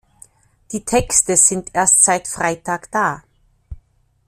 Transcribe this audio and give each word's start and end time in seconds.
Die 0.71 0.83
Texte 0.83 1.37
sind 1.37 1.69
erst 1.75 2.01
seit 2.03 2.27
Freitag 2.27 2.89
da. 2.89 3.21